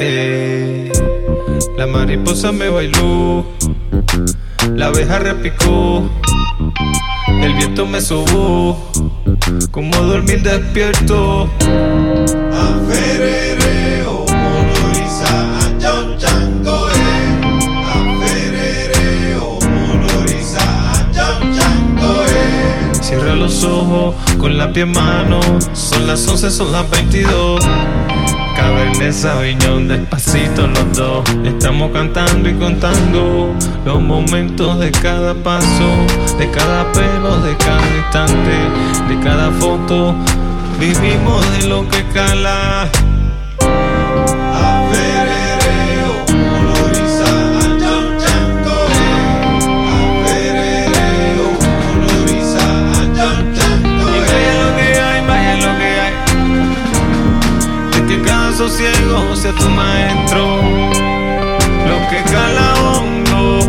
[0.00, 0.92] Eh,
[1.76, 3.44] la mariposa me bailó,
[4.76, 6.08] la abeja repicó,
[7.42, 8.78] el viento me sobó,
[9.72, 11.50] como dormir despierto.
[23.00, 25.40] Cierra los ojos con la pie en mano,
[25.72, 27.64] son las 11, son las 22.
[28.58, 31.24] Cabernet Sauvignon, despacito los dos.
[31.44, 35.88] Estamos cantando y contando los momentos de cada paso,
[36.38, 38.56] de cada pelo, de cada instante,
[39.08, 40.14] de cada foto.
[40.80, 42.88] Vivimos de lo que cala.
[58.52, 60.56] Sosiego sea tu maestro.
[61.88, 63.60] Lo que cala hondo,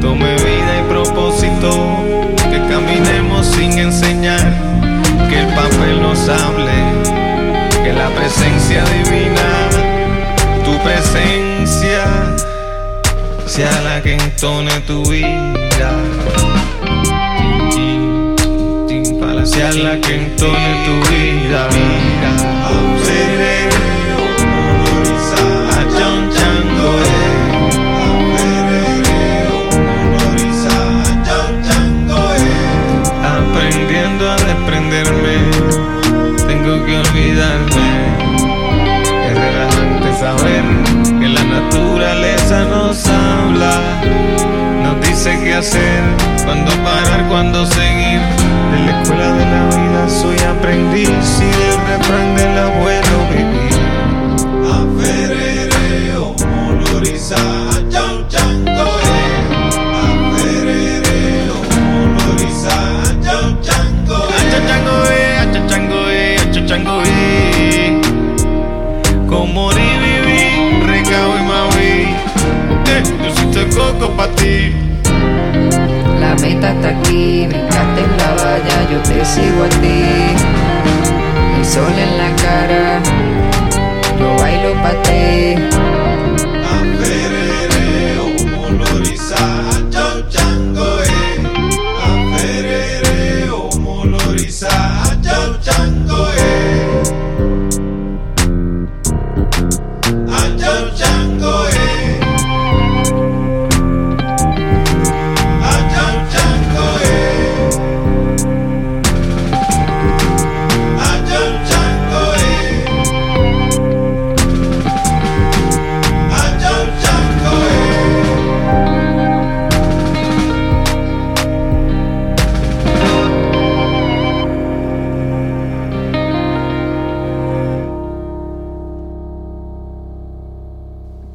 [0.00, 1.70] tome vida y propósito.
[2.50, 4.52] Que caminemos sin enseñar,
[5.28, 6.78] que el papel nos hable,
[7.82, 9.68] que la presencia divina,
[10.64, 12.04] tu presencia,
[13.46, 15.92] sea la que entone tu vida.
[19.44, 21.66] Sea la que entone tu vida.
[21.66, 22.51] Aferereo,
[45.54, 46.02] hacer,
[46.44, 48.20] cuándo parar, cuándo seguir.
[48.72, 51.08] De la escuela de la vida soy aprendiz
[79.34, 80.00] sigo a ti.
[81.56, 83.00] El sol en la cara,
[84.18, 85.81] yo bailo pa' ti.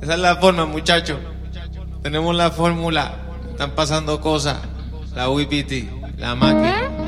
[0.02, 1.18] Esa es la forma, muchachos.
[2.04, 3.16] Tenemos la fórmula.
[3.50, 4.58] Están pasando cosas.
[5.16, 7.07] La WIPT, la máquina.